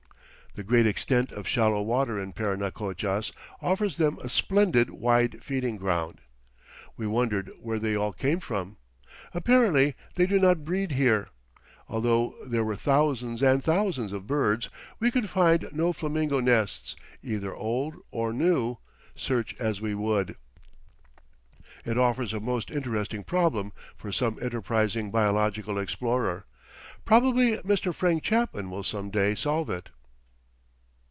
[0.53, 6.19] The great extent of shallow water in Parinacochas offers them a splendid, wide feeding ground.
[6.97, 8.75] We wondered where they all came from.
[9.33, 11.29] Apparently they do not breed here.
[11.87, 14.67] Although there were thousands and thousands of birds,
[14.99, 18.75] we could find no flamingo nests, either old or new,
[19.15, 20.35] search as we would.
[21.85, 26.45] It offers a most interesting problem for some enterprising biological explorer.
[27.05, 27.95] Probably Mr.
[27.95, 29.91] Frank Chapman will some day solve it.